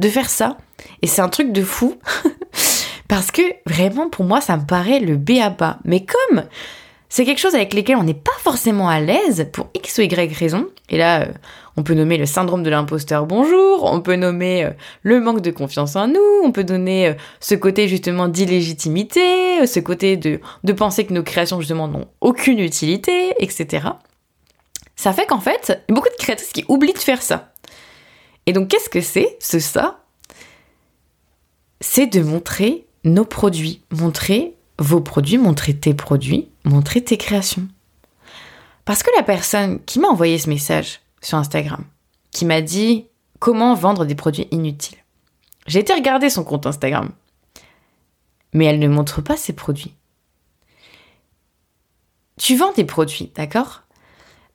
[0.00, 0.58] de faire ça.
[1.00, 1.96] Et c'est un truc de fou.
[3.08, 5.78] Parce que vraiment, pour moi, ça me paraît le B à bas.
[5.84, 6.44] Mais comme
[7.08, 10.36] c'est quelque chose avec lequel on n'est pas forcément à l'aise pour X ou Y
[10.36, 11.32] raison, et là, euh,
[11.78, 14.70] on peut nommer le syndrome de l'imposteur bonjour, on peut nommer euh,
[15.02, 19.80] le manque de confiance en nous, on peut donner euh, ce côté justement d'illégitimité, ce
[19.80, 23.90] côté de penser que nos créations justement n'ont aucune utilité, etc
[24.96, 27.52] ça fait qu'en fait, il y a beaucoup de créatrices qui oublient de faire ça.
[28.46, 30.04] Et donc, qu'est-ce que c'est, ce ça?
[31.80, 37.68] C'est de montrer nos produits, montrer vos produits, montrer tes produits, montrer tes créations.
[38.84, 41.84] Parce que la personne qui m'a envoyé ce message sur Instagram,
[42.30, 43.06] qui m'a dit
[43.38, 44.98] comment vendre des produits inutiles,
[45.66, 47.10] j'ai été regarder son compte Instagram.
[48.52, 49.94] Mais elle ne montre pas ses produits.
[52.38, 53.83] Tu vends des produits, d'accord?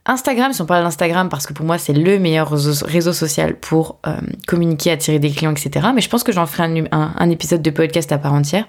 [0.09, 3.99] Instagram, si on parle d'Instagram, parce que pour moi c'est le meilleur réseau, social pour
[4.07, 5.89] euh, communiquer, attirer des clients, etc.
[5.93, 8.67] Mais je pense que j'en ferai un, épisode de podcast à part entière.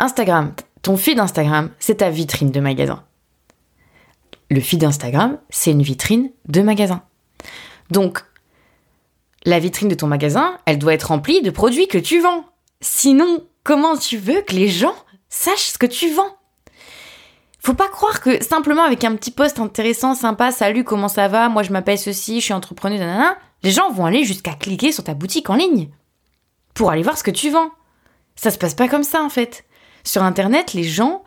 [0.00, 3.04] Instagram, ton feed Instagram, c'est ta vitrine de magasin.
[4.50, 7.02] Le feed Instagram, c'est une vitrine de magasin.
[7.90, 8.24] Donc,
[9.44, 12.44] la vitrine de ton magasin, elle doit être remplie de produits que tu vends.
[12.80, 14.96] Sinon, comment tu veux que les gens
[15.28, 16.36] sachent ce que tu vends?
[17.62, 21.48] Faut pas croire que simplement avec un petit post intéressant, sympa, salut, comment ça va,
[21.48, 25.04] moi je m'appelle ceci, je suis entrepreneuse, nanana, les gens vont aller jusqu'à cliquer sur
[25.04, 25.88] ta boutique en ligne
[26.74, 27.70] pour aller voir ce que tu vends.
[28.34, 29.64] Ça se passe pas comme ça en fait.
[30.02, 31.22] Sur internet, les gens,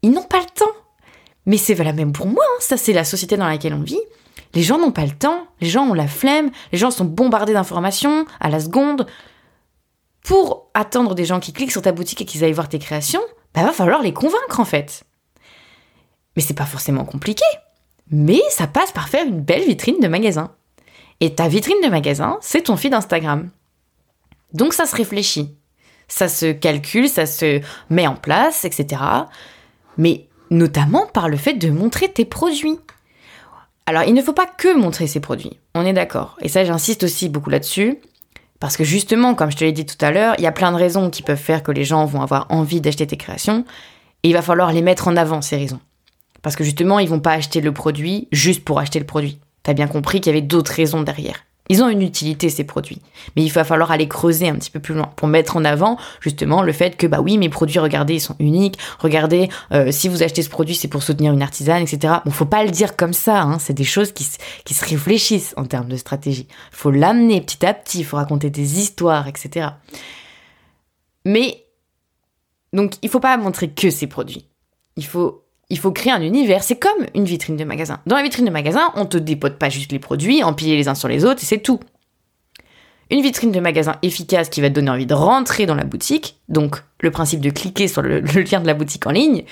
[0.00, 0.72] ils n'ont pas le temps.
[1.44, 2.58] Mais c'est valable même pour moi, hein.
[2.60, 4.00] ça c'est la société dans laquelle on vit.
[4.54, 7.52] Les gens n'ont pas le temps, les gens ont la flemme, les gens sont bombardés
[7.52, 9.06] d'informations à la seconde.
[10.22, 13.22] pour attendre des gens qui cliquent sur ta boutique et qu'ils aillent voir tes créations,
[13.54, 15.04] bah va falloir les convaincre en fait.
[16.36, 17.44] Mais c'est pas forcément compliqué.
[18.10, 20.52] Mais ça passe par faire une belle vitrine de magasin.
[21.20, 23.50] Et ta vitrine de magasin, c'est ton feed Instagram.
[24.52, 25.54] Donc ça se réfléchit,
[26.08, 29.02] ça se calcule, ça se met en place, etc.
[29.98, 32.78] Mais notamment par le fait de montrer tes produits.
[33.86, 36.36] Alors il ne faut pas que montrer ses produits, on est d'accord.
[36.40, 37.98] Et ça j'insiste aussi beaucoup là-dessus.
[38.58, 40.72] Parce que justement, comme je te l'ai dit tout à l'heure, il y a plein
[40.72, 43.64] de raisons qui peuvent faire que les gens vont avoir envie d'acheter tes créations.
[44.22, 45.80] Et il va falloir les mettre en avant, ces raisons.
[46.46, 49.40] Parce que justement, ils vont pas acheter le produit juste pour acheter le produit.
[49.64, 51.44] T'as bien compris qu'il y avait d'autres raisons derrière.
[51.68, 53.02] Ils ont une utilité, ces produits.
[53.34, 55.98] Mais il va falloir aller creuser un petit peu plus loin pour mettre en avant,
[56.20, 58.78] justement, le fait que, bah oui, mes produits, regardez, ils sont uniques.
[59.00, 62.14] Regardez, euh, si vous achetez ce produit, c'est pour soutenir une artisane, etc.
[62.24, 63.58] Bon, faut pas le dire comme ça, hein.
[63.58, 64.24] C'est des choses qui,
[64.64, 66.46] qui se réfléchissent en termes de stratégie.
[66.70, 69.70] Faut l'amener petit à petit, faut raconter des histoires, etc.
[71.24, 71.64] Mais,
[72.72, 74.46] donc, il faut pas montrer que ces produits.
[74.96, 76.62] Il faut il faut créer un univers.
[76.62, 78.00] C'est comme une vitrine de magasin.
[78.06, 80.94] Dans la vitrine de magasin, on te dépote pas juste les produits, empilés les uns
[80.94, 81.80] sur les autres, et c'est tout.
[83.10, 86.40] Une vitrine de magasin efficace qui va te donner envie de rentrer dans la boutique,
[86.48, 89.44] donc le principe de cliquer sur le, lien de la boutique en ligne,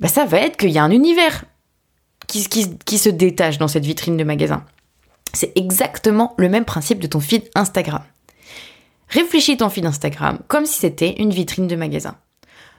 [0.00, 1.44] bah ça va être qu'il y a un univers
[2.26, 2.46] qui,
[2.84, 4.64] qui se détache dans cette vitrine de magasin.
[5.32, 8.02] C'est exactement le même principe de ton feed Instagram.
[9.08, 12.16] Réfléchis ton feed Instagram comme si c'était une vitrine de magasin.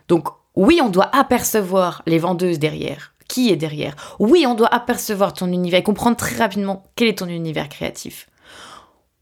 [0.07, 0.27] Donc
[0.59, 3.13] oui, on doit apercevoir les vendeuses derrière.
[3.29, 3.95] Qui est derrière?
[4.19, 8.27] Oui, on doit apercevoir ton univers et comprendre très rapidement quel est ton univers créatif.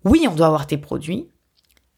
[0.04, 1.28] Oui, on doit avoir tes produits.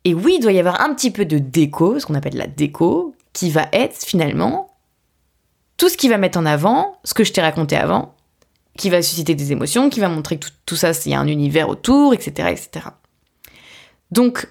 [0.03, 2.47] Et oui, il doit y avoir un petit peu de déco, ce qu'on appelle la
[2.47, 4.75] déco, qui va être finalement
[5.77, 8.15] tout ce qui va mettre en avant ce que je t'ai raconté avant,
[8.77, 11.27] qui va susciter des émotions, qui va montrer que tout, ça, il y a un
[11.27, 12.49] univers autour, etc.
[12.49, 12.87] etc.
[14.11, 14.49] Donc,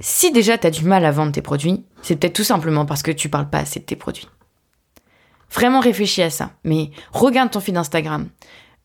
[0.00, 3.02] si déjà tu as du mal à vendre tes produits, c'est peut-être tout simplement parce
[3.02, 4.28] que tu parles pas assez de tes produits.
[5.52, 6.50] Vraiment réfléchis à ça.
[6.64, 8.28] Mais regarde ton feed Instagram.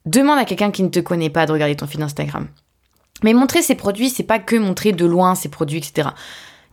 [0.06, 2.48] Demande à quelqu'un qui ne te connaît pas de regarder ton feed Instagram.
[3.24, 6.10] Mais montrer ses produits, c'est pas que montrer de loin ses produits, etc.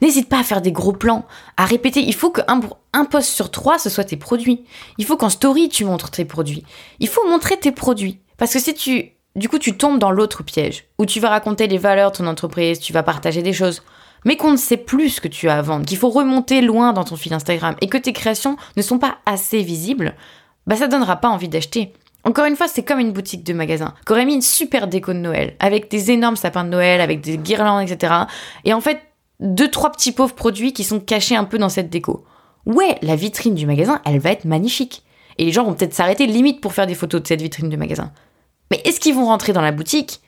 [0.02, 1.24] N'hésite pas à faire des gros plans,
[1.56, 2.00] à répéter.
[2.00, 2.60] Il faut qu'un
[2.92, 4.64] un post sur trois, ce soit tes produits.
[4.98, 6.64] Il faut qu'en story, tu montres tes produits.
[7.00, 8.20] Il faut montrer tes produits.
[8.36, 11.66] Parce que si tu, du coup, tu tombes dans l'autre piège, où tu vas raconter
[11.66, 13.82] les valeurs de ton entreprise, tu vas partager des choses
[14.26, 16.92] mais qu'on ne sait plus ce que tu as à vendre, qu'il faut remonter loin
[16.92, 20.14] dans ton fil Instagram et que tes créations ne sont pas assez visibles,
[20.66, 21.92] bah ça donnera pas envie d'acheter.
[22.24, 25.12] Encore une fois, c'est comme une boutique de magasin qui aurait mis une super déco
[25.12, 28.12] de Noël, avec des énormes sapins de Noël, avec des guirlandes, etc.
[28.64, 29.00] Et en fait,
[29.38, 32.24] deux, trois petits pauvres produits qui sont cachés un peu dans cette déco.
[32.66, 35.04] Ouais, la vitrine du magasin, elle va être magnifique.
[35.38, 37.76] Et les gens vont peut-être s'arrêter limite pour faire des photos de cette vitrine de
[37.76, 38.10] magasin.
[38.72, 40.20] Mais est-ce qu'ils vont rentrer dans la boutique?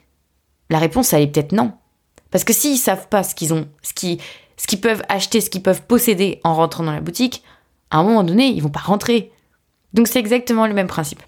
[0.71, 1.73] La réponse, elle est peut-être non.
[2.31, 4.21] Parce que s'ils savent pas ce qu'ils ont, ce qu'ils,
[4.57, 7.43] ce qu'ils peuvent acheter, ce qu'ils peuvent posséder en rentrant dans la boutique,
[7.91, 9.33] à un moment donné, ils vont pas rentrer.
[9.95, 11.23] Donc c'est exactement le même principe.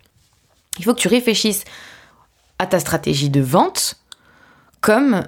[0.78, 1.64] Il faut que tu réfléchisses
[2.58, 3.96] à ta stratégie de vente
[4.80, 5.24] comme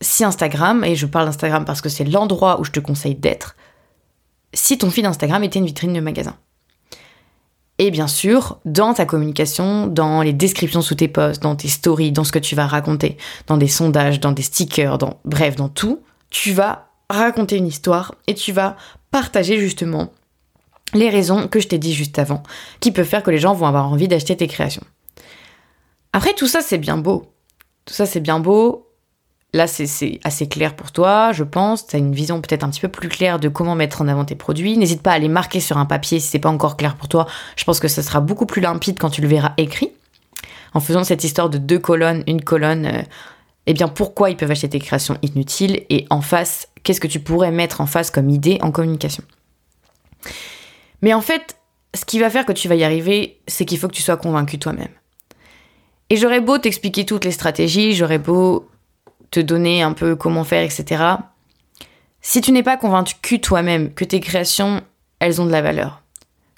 [0.00, 3.56] si Instagram, et je parle d'Instagram parce que c'est l'endroit où je te conseille d'être,
[4.52, 6.36] si ton feed Instagram était une vitrine de magasin.
[7.78, 12.12] Et bien sûr, dans ta communication, dans les descriptions sous tes posts, dans tes stories,
[12.12, 13.16] dans ce que tu vas raconter,
[13.48, 18.34] dans des sondages, dans des stickers, bref, dans tout, tu vas raconter une histoire et
[18.34, 18.76] tu vas
[19.10, 20.12] partager justement
[20.94, 22.42] les raisons que je t'ai dit juste avant,
[22.78, 24.84] qui peuvent faire que les gens vont avoir envie d'acheter tes créations.
[26.12, 27.32] Après, tout ça, c'est bien beau.
[27.84, 28.83] Tout ça, c'est bien beau.
[29.54, 31.86] Là, c'est assez clair pour toi, je pense.
[31.86, 34.24] Tu as une vision peut-être un petit peu plus claire de comment mettre en avant
[34.24, 34.76] tes produits.
[34.76, 37.28] N'hésite pas à les marquer sur un papier si c'est pas encore clair pour toi.
[37.54, 39.92] Je pense que ça sera beaucoup plus limpide quand tu le verras écrit.
[40.72, 43.02] En faisant cette histoire de deux colonnes, une colonne, euh,
[43.66, 47.20] eh bien pourquoi ils peuvent acheter tes créations inutiles et en face, qu'est-ce que tu
[47.20, 49.22] pourrais mettre en face comme idée en communication?
[51.00, 51.56] Mais en fait,
[51.94, 54.16] ce qui va faire que tu vas y arriver, c'est qu'il faut que tu sois
[54.16, 54.90] convaincu toi-même.
[56.10, 58.68] Et j'aurais beau t'expliquer toutes les stratégies, j'aurais beau
[59.34, 61.02] te donner un peu comment faire, etc.
[62.20, 64.80] Si tu n'es pas convaincu toi-même que tes créations,
[65.18, 66.02] elles ont de la valeur,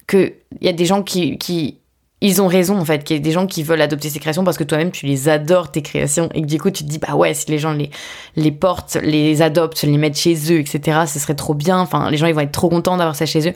[0.07, 1.79] qu'il y a des gens qui, qui,
[2.21, 4.45] ils ont raison en fait, qu'il y a des gens qui veulent adopter ces créations
[4.45, 6.99] parce que toi-même tu les adores tes créations et que du coup tu te dis
[6.99, 7.91] bah ouais si les gens les,
[8.37, 11.01] les portent, les adoptent, les mettent chez eux, etc.
[11.07, 11.79] Ce serait trop bien.
[11.79, 13.55] Enfin les gens ils vont être trop contents d'avoir ça chez eux.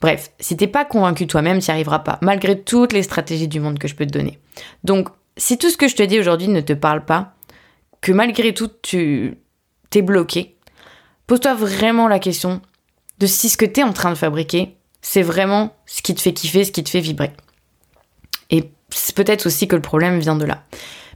[0.00, 3.58] Bref, si t'es pas convaincu toi-même, tu n'y arriveras pas, malgré toutes les stratégies du
[3.58, 4.38] monde que je peux te donner.
[4.82, 7.32] Donc, si tout ce que je te dis aujourd'hui ne te parle pas,
[8.04, 9.38] que malgré tout, tu
[9.88, 10.58] t'es bloqué,
[11.26, 12.60] pose-toi vraiment la question
[13.18, 16.20] de si ce que tu es en train de fabriquer, c'est vraiment ce qui te
[16.20, 17.32] fait kiffer, ce qui te fait vibrer.
[18.50, 20.64] Et c'est peut-être aussi que le problème vient de là.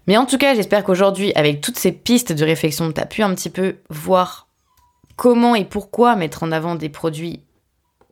[0.06, 3.22] Mais en tout cas, j'espère qu'aujourd'hui, avec toutes ces pistes de réflexion, tu as pu
[3.22, 4.48] un petit peu voir
[5.16, 7.42] comment et pourquoi mettre en avant des produits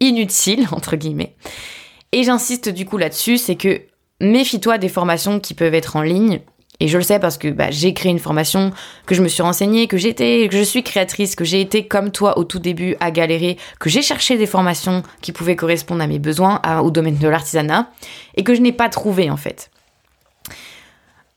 [0.00, 1.34] inutiles, entre guillemets.
[2.12, 3.80] Et j'insiste du coup là-dessus, c'est que
[4.20, 6.42] méfie-toi des formations qui peuvent être en ligne.
[6.80, 8.72] Et je le sais parce que bah, j'ai créé une formation,
[9.06, 12.10] que je me suis renseignée, que j'étais, que je suis créatrice, que j'ai été comme
[12.10, 16.06] toi au tout début à galérer, que j'ai cherché des formations qui pouvaient correspondre à
[16.06, 17.90] mes besoins, au domaine de l'artisanat,
[18.36, 19.70] et que je n'ai pas trouvé en fait.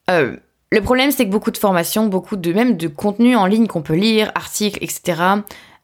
[0.10, 0.36] Euh,
[0.72, 3.82] le problème, c'est que beaucoup de formations, beaucoup de même de contenu en ligne qu'on
[3.82, 5.22] peut lire, articles, etc.,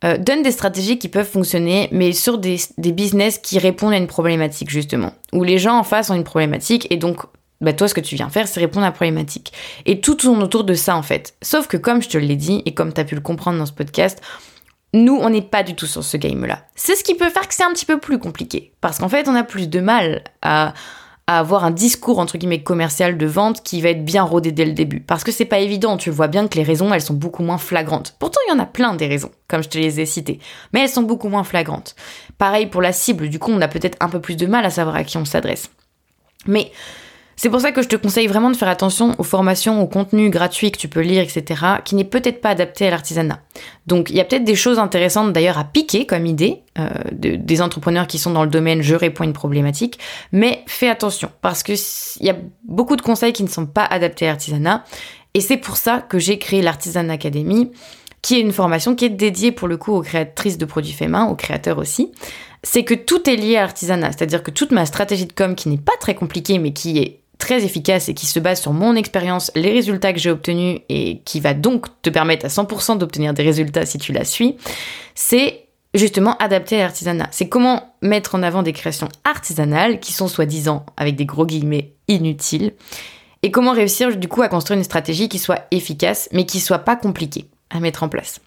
[0.03, 4.07] euh, donnent des stratégies qui peuvent fonctionner, mais sur des, business qui répondent à une
[4.07, 5.13] problématique, justement.
[5.33, 7.21] Où les gens en face ont une problématique, et donc,
[7.61, 9.53] bah, toi, ce que tu viens faire, c'est répondre à la problématique.
[9.85, 11.35] Et tout tourne autour de ça, en fait.
[11.41, 13.65] Sauf que, comme je te l'ai dit, et comme tu as pu le comprendre dans
[13.65, 14.21] ce podcast,
[14.93, 16.65] nous, on n'est pas du tout sur ce game-là.
[16.75, 18.73] C'est ce qui peut faire que c'est un petit peu plus compliqué.
[18.81, 20.73] Parce qu'en fait, on a plus de mal à
[21.27, 24.65] à avoir un discours entre guillemets commercial de vente qui va être bien rodé dès
[24.65, 24.99] le début.
[24.99, 27.57] Parce que c'est pas évident, tu vois bien que les raisons elles sont beaucoup moins
[27.57, 28.15] flagrantes.
[28.19, 30.39] Pourtant il y en a plein des raisons, comme je te les ai citées,
[30.71, 31.95] mais elles sont beaucoup moins flagrantes.
[32.37, 34.69] Pareil pour la cible, du coup on a peut-être un peu plus de mal à
[34.69, 35.71] savoir à qui on s'adresse.
[36.45, 36.71] Mais
[37.35, 40.31] c'est pour ça que je te conseille vraiment de faire attention aux formations, aux contenus
[40.31, 43.39] gratuits que tu peux lire, etc., qui n'est peut-être pas adapté à l'artisanat.
[43.87, 47.61] Donc il y a peut-être des choses intéressantes d'ailleurs à piquer comme idée euh, des
[47.61, 49.99] entrepreneurs qui sont dans le domaine je réponds à une problématique,
[50.31, 51.73] mais fais attention parce que
[52.19, 54.83] il y a beaucoup de conseils qui ne sont pas adaptés à l'artisanat,
[55.33, 57.71] et c'est pour ça que j'ai créé l'Artisan Academy
[58.21, 61.09] qui est une formation qui est dédiée pour le coup aux créatrices de produits faits
[61.09, 62.11] main, aux créateurs aussi.
[62.63, 65.69] C'est que tout est lié à l'artisanat, c'est-à-dire que toute ma stratégie de com qui
[65.69, 68.95] n'est pas très compliquée mais qui est très efficace et qui se base sur mon
[68.95, 73.35] expérience, les résultats que j'ai obtenus et qui va donc te permettre à 100% d'obtenir
[73.35, 74.55] des résultats si tu la suis,
[75.13, 77.27] c'est justement adapté à l'artisanat.
[77.29, 81.93] C'est comment mettre en avant des créations artisanales qui sont soi-disant, avec des gros guillemets,
[82.07, 82.73] inutiles,
[83.43, 86.79] et comment réussir du coup à construire une stratégie qui soit efficace mais qui soit
[86.79, 88.41] pas compliquée à mettre en place.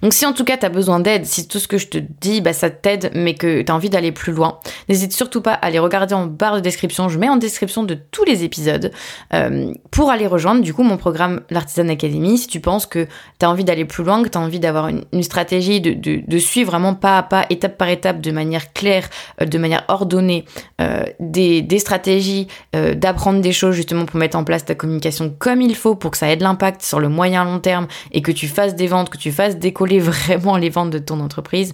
[0.00, 1.98] Donc si en tout cas tu as besoin d'aide, si tout ce que je te
[1.98, 5.52] dis, bah, ça t'aide, mais que tu as envie d'aller plus loin, n'hésite surtout pas
[5.54, 7.08] à aller regarder en barre de description.
[7.08, 8.90] Je mets en description de tous les épisodes
[9.34, 12.38] euh, pour aller rejoindre du coup mon programme l'Artisan Academy.
[12.38, 13.06] Si tu penses que
[13.38, 16.38] tu as envie d'aller plus loin, que tu as envie d'avoir une, stratégie, de, de,
[16.38, 19.08] suivre vraiment pas à pas, étape par étape, de manière claire,
[19.40, 20.44] euh, de manière ordonnée,
[20.80, 25.60] euh, des, des, stratégies, d'apprendre des choses justement pour mettre en place ta communication comme
[25.60, 28.32] il faut, pour que ça ait de l'impact sur le moyen long terme et que
[28.32, 31.72] tu fasses des ventes, que tu fasses décoller vraiment les ventes de ton entreprise,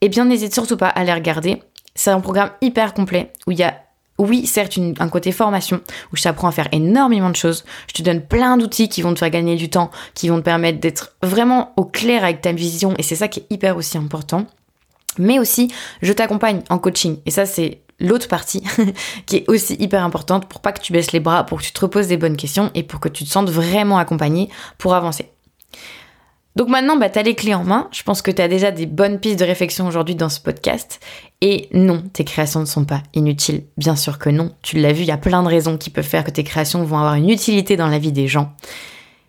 [0.00, 1.62] eh bien n'hésite surtout pas à les regarder.
[1.94, 3.82] C'est un programme hyper complet où il y a
[4.18, 7.66] oui, certes, un côté formation où je t'apprends à faire énormément de choses.
[7.86, 10.42] Je te donne plein d'outils qui vont te faire gagner du temps, qui vont te
[10.42, 12.94] permettre d'être vraiment au clair avec ta vision.
[12.96, 14.46] Et c'est ça qui est hyper aussi important.
[15.18, 17.18] Mais aussi, je t'accompagne en coaching.
[17.26, 18.64] Et ça, c'est l'autre partie
[19.26, 21.72] qui est aussi hyper importante pour pas que tu baisses les bras, pour que tu
[21.72, 25.30] te reposes des bonnes questions et pour que tu te sentes vraiment accompagné pour avancer.
[26.56, 27.88] Donc maintenant, bah, tu as les clés en main.
[27.92, 31.00] Je pense que tu as déjà des bonnes pistes de réflexion aujourd'hui dans ce podcast.
[31.42, 33.64] Et non, tes créations ne sont pas inutiles.
[33.76, 34.54] Bien sûr que non.
[34.62, 36.82] Tu l'as vu, il y a plein de raisons qui peuvent faire que tes créations
[36.82, 38.54] vont avoir une utilité dans la vie des gens.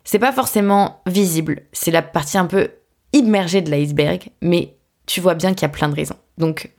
[0.04, 1.64] C'est pas forcément visible.
[1.72, 2.70] C'est la partie un peu
[3.12, 4.30] immergée de l'iceberg.
[4.40, 6.16] Mais tu vois bien qu'il y a plein de raisons.
[6.38, 6.72] Donc,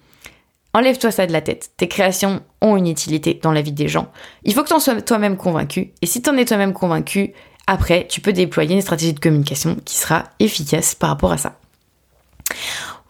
[0.74, 1.70] enlève-toi ça de la tête.
[1.78, 4.12] Tes créations ont une utilité dans la vie des gens.
[4.46, 5.94] Il faut que tu en sois toi-même convaincu.
[6.02, 7.34] Et si tu en es toi-même convaincu,
[7.70, 11.60] après, tu peux déployer une stratégie de communication qui sera efficace par rapport à ça.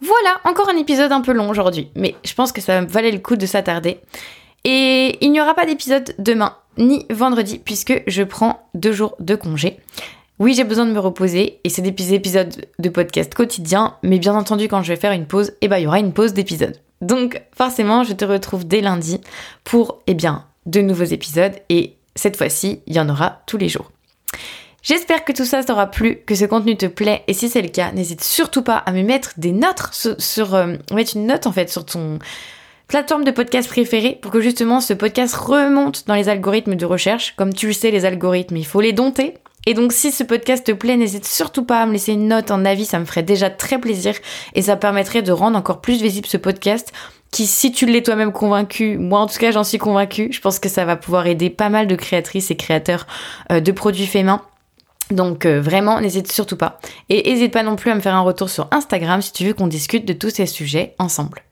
[0.02, 3.20] Voilà, encore un épisode un peu long aujourd'hui, mais je pense que ça valait le
[3.20, 4.00] coup de s'attarder.
[4.64, 9.34] Et il n'y aura pas d'épisode demain ni vendredi puisque je prends deux jours de
[9.34, 9.80] congé.
[10.38, 14.34] Oui, j'ai besoin de me reposer et c'est des épisodes de podcast quotidien, mais bien
[14.34, 16.76] entendu quand je vais faire une pause, eh ben, il y aura une pause d'épisode.
[17.00, 19.22] Donc forcément, je te retrouve dès lundi
[19.64, 23.70] pour eh bien de nouveaux épisodes et cette fois-ci, il y en aura tous les
[23.70, 23.90] jours.
[24.82, 27.68] J'espère que tout ça t'aura plu, que ce contenu te plaît, et si c'est le
[27.68, 31.52] cas, n'hésite surtout pas à me mettre des notes sur, euh, mettre une note en
[31.52, 32.18] fait sur ton
[32.88, 37.34] plateforme de podcast préférée pour que justement ce podcast remonte dans les algorithmes de recherche.
[37.36, 39.34] Comme tu le sais, les algorithmes, il faut les dompter.
[39.66, 42.50] Et donc si ce podcast te plaît, n'hésite surtout pas à me laisser une note
[42.50, 44.14] en avis, ça me ferait déjà très plaisir
[44.54, 46.92] et ça permettrait de rendre encore plus visible ce podcast
[47.30, 50.58] qui, si tu l'es toi-même convaincu, moi en tout cas j'en suis convaincue, je pense
[50.58, 53.06] que ça va pouvoir aider pas mal de créatrices et créateurs
[53.52, 54.42] euh, de produits faits main
[55.10, 56.78] donc euh, vraiment, n'hésite surtout pas.
[57.08, 59.54] Et n'hésite pas non plus à me faire un retour sur Instagram si tu veux
[59.54, 61.42] qu'on discute de tous ces sujets ensemble.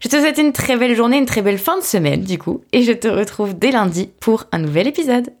[0.00, 2.62] Je te souhaite une très belle journée, une très belle fin de semaine du coup,
[2.72, 5.32] et je te retrouve dès lundi pour un nouvel épisode.